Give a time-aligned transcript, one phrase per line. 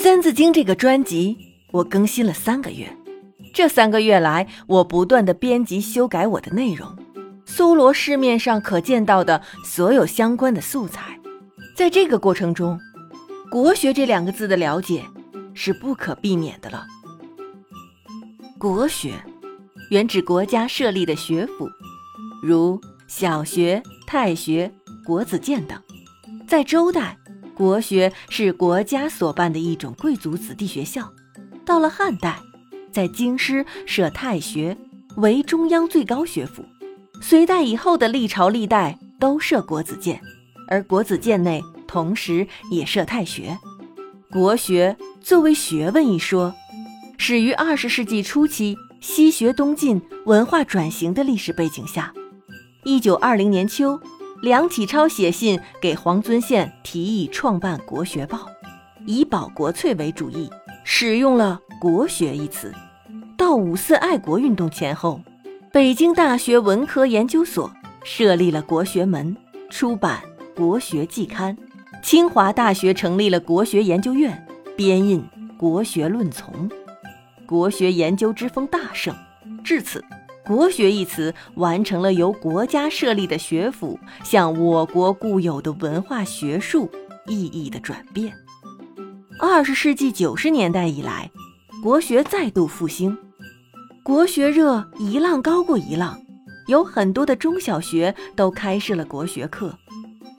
[0.00, 1.36] 三字经》这个专辑
[1.72, 2.88] 我更新了三个月，
[3.52, 6.88] 这三个月来，我不断的编辑修改我的内容，
[7.44, 11.18] 搜罗市面上可见到的所有相关的素材。
[11.74, 12.78] 在这个过程中，
[13.50, 15.02] 国学这两个字的了解
[15.52, 16.86] 是不可避免的了。
[18.56, 19.14] 国学
[19.90, 21.68] 原指国家设立的学府，
[22.40, 24.72] 如小学、太学、
[25.04, 25.76] 国子监等，
[26.46, 27.18] 在周代。
[27.58, 31.12] 国学是国家所办的一种贵族子弟学校。
[31.66, 32.38] 到了汉代，
[32.92, 34.78] 在京师设太学，
[35.16, 36.64] 为中央最高学府。
[37.20, 40.20] 隋代以后的历朝历代都设国子监，
[40.68, 43.58] 而国子监内同时也设太学。
[44.30, 46.54] 国学作为学问一说，
[47.18, 52.14] 始于二十世纪初期西学东进、文化转型的历史背景下。
[52.84, 54.00] 一九二零年秋。
[54.40, 58.38] 梁启超写信给黄遵宪，提议创办《国学报》，
[59.04, 60.48] 以保国粹为主义，
[60.84, 62.72] 使用了“国学”一词。
[63.36, 65.20] 到五四爱国运动前后，
[65.72, 67.68] 北京大学文科研究所
[68.04, 69.36] 设立了国学门，
[69.70, 70.22] 出版
[70.56, 71.56] 《国学季刊》；
[72.00, 75.20] 清华大学成立了国学研究院，编印
[75.56, 76.68] 《国学论丛》，
[77.44, 79.12] 国学研究之风大盛。
[79.64, 80.04] 至此。
[80.48, 86.90] 国学一词完成了由国家设立的学府向我国固有的文化学术
[87.26, 88.32] 意义的转变。
[89.38, 91.30] 二十世纪九十年代以来，
[91.82, 93.14] 国学再度复兴，
[94.02, 96.18] 国学热一浪高过一浪，
[96.66, 99.78] 有很多的中小学都开设了国学课。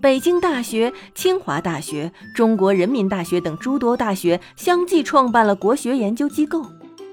[0.01, 6.65] 北京大学、清华大学、中国人民大学等诸多大学相继创办了国学研究机构。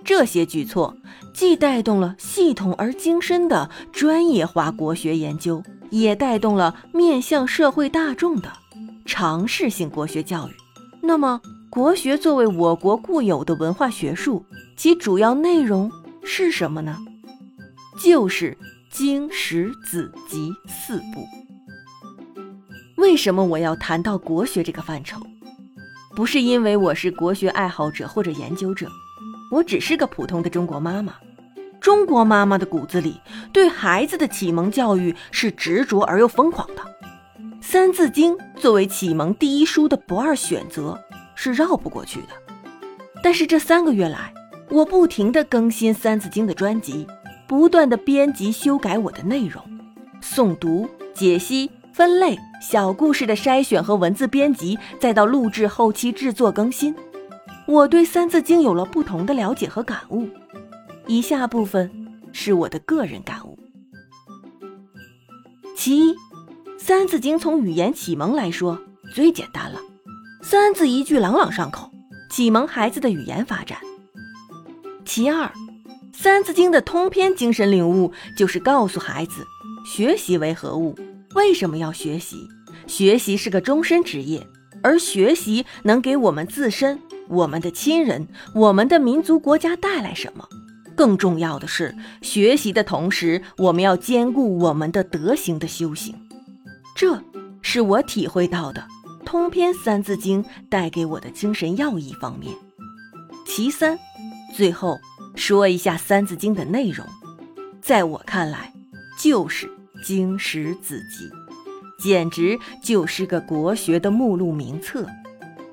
[0.03, 0.97] 这些举措
[1.37, 8.51] 既带动了系统而精深的专业化国学研究，也带动了面向社会大众的
[9.05, 10.53] 尝试性国学教育。
[11.03, 14.43] 那么，国学作为我国固有的文化学术，
[14.79, 15.93] 其主要内容
[16.25, 16.97] 是什么呢？
[18.03, 18.57] 就是
[18.91, 21.23] 经史子集四部。
[22.97, 25.21] 为什么我要谈到国学这个范畴？
[26.15, 28.89] 不是因为我是国学爱好者或者研究者。
[29.53, 31.15] 我只是个普通的中国妈妈，
[31.87, 33.21] 中国妈妈的骨子里
[33.53, 36.83] 对孩子的启蒙教育是执着而又疯狂的，
[37.61, 41.01] 《三字经》作为启蒙第一书的不二选择
[41.37, 42.27] 是绕不过去的。
[43.23, 44.35] 但是这三个月来，
[44.69, 47.07] 我不停地更新《三字经》的专辑，
[47.47, 49.63] 不断地编辑修改我的内容，
[50.21, 56.93] 诵读、解析、分类、小故事的筛选和文字编辑，再到录制、后期制作、更新。
[57.65, 60.29] 我对《三字经》有了不同的了解和感悟，
[61.09, 61.89] 以下部分
[62.33, 63.57] 是我的个人感悟。
[65.77, 66.13] 其一，
[66.79, 68.81] 《三字经》从语言启蒙来说
[69.15, 69.81] 最简单了，
[70.43, 71.93] 三字一句朗朗上口，
[72.29, 73.79] 启蒙孩子的语言发展。
[75.05, 75.47] 其二，
[76.13, 79.47] 《三字经》的通篇精神领悟就是告诉孩子，
[79.87, 80.97] 学习为何物，
[81.37, 82.49] 为什么要学习，
[82.89, 84.45] 学习是个终身职业，
[84.83, 87.01] 而学习能给我们自身。
[87.29, 90.49] 我们的亲人，我们的民族国家带来什么？
[90.97, 96.15] 更重要的是，学习的同时，我们要兼顾我们的德行的修行。
[96.97, 97.23] 这
[97.61, 98.83] 是我体会到的
[99.25, 102.57] 通篇《三字经》带给我的精神要义方面。
[103.45, 103.99] 其三，
[104.55, 104.99] 最后
[105.35, 107.07] 说一下《三字经》的内容，
[107.83, 108.73] 在我看来，
[109.21, 109.71] 就是
[110.03, 111.31] 经史子集，
[111.99, 115.07] 简直就是个国学的目录名册。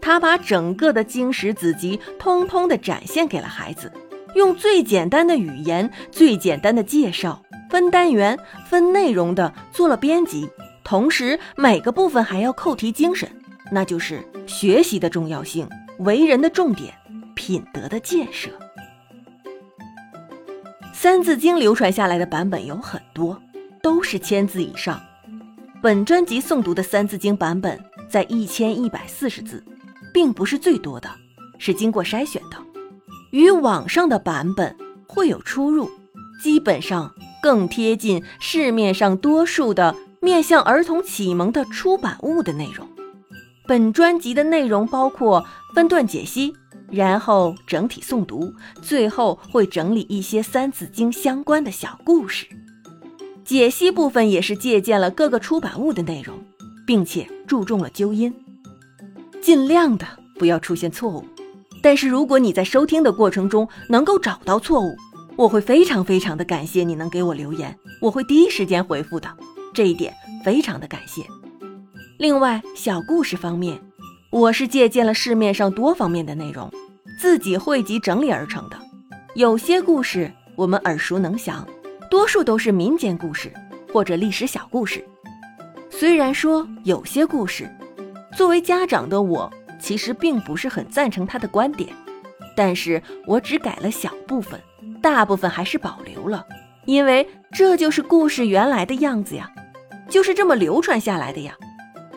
[0.02, 3.90] 他把整个的经史子集通通的展现给了孩子，
[4.36, 8.38] 用最简单的语言、最简单的介绍，分单元、
[8.70, 10.50] 分内容的做了编辑，
[10.84, 13.30] 同时每个部分还要扣题精神，
[13.72, 15.68] 那就是学习的重要性、
[16.00, 16.94] 为人的重点、
[17.36, 18.50] 品德的建设。
[20.94, 23.42] 三字经流传下来的版本有很多，
[23.82, 25.02] 都是千字以上。
[25.82, 27.80] 本专辑诵读的三字经版本
[28.10, 29.64] 在一千一百四十字。
[30.14, 31.10] 并不是最多的，
[31.57, 32.57] 是经过筛选的，
[33.33, 34.75] 与网上的版本
[35.07, 35.89] 会有出入，
[36.44, 42.88] 基本上更贴近市面上多数的面向儿童启蒙的出版物的内容。
[43.68, 45.44] 本专辑的内容包括
[45.74, 46.53] 分段解析，
[46.91, 48.53] 然后整体诵读，
[48.83, 52.45] 最后会整理一些《三字经》相关的小故事。
[53.44, 56.38] 解析部分也是借鉴了各个出版物的内容，
[56.85, 58.31] 并且注重了纠音。
[59.41, 60.06] 尽量的
[60.38, 61.25] 不要出现错误，
[61.83, 64.95] 但是如果你在收听的过程中能够找到错误，
[65.35, 69.27] 我会非常非常的感谢你能给我留言，我会第一时间回复的，
[69.74, 70.13] 这一点
[70.45, 71.24] 非常的感谢。
[72.18, 73.77] 另外，小故事方面，
[74.31, 76.71] 我是借鉴了市面上多方面的内容，
[77.19, 78.77] 自己汇集整理而成的。
[79.35, 81.68] 有些故事我们耳熟能详，
[82.09, 83.51] 多数都是民间故事
[83.91, 85.03] 或者历史小故事。
[85.89, 87.69] 虽然说有些故事，
[88.38, 89.51] 作为家长的我
[89.83, 91.94] 其实并不是很赞成他的观点，
[92.56, 94.57] 但是我只改了小部分，
[95.01, 96.47] 大部分还是保留了，
[96.85, 99.51] 因为这就是故事原来的样子呀，
[100.07, 101.53] 就是这么流传下来的呀。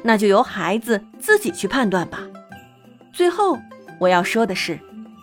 [0.05, 2.21] 那就由孩子自己去判断吧。
[3.13, 3.59] 最后
[3.99, 4.79] 我要说的是，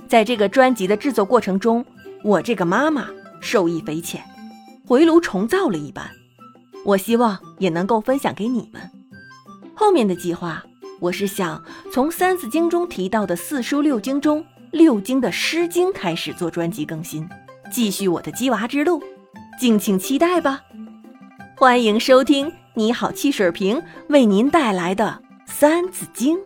[0.10, 1.86] 在这个专辑的制作过程中，
[2.26, 3.08] 我这个妈妈
[3.40, 4.22] 受益匪浅，
[4.86, 6.10] 回炉重造了一般。
[6.84, 8.82] 我希望也能够分享给你们。
[9.74, 10.62] 后面的计划，
[11.04, 11.62] 我是想
[11.92, 14.42] 从《三字经》中提到的四书六经中
[14.72, 17.28] 六经的《诗经》开始做专辑更新，
[17.70, 19.04] 继续我的鸡娃之路，
[19.60, 20.62] 敬请期待吧。
[21.58, 22.50] 欢迎收听。
[22.74, 26.38] 你好，汽水瓶为您带来的《三字经》。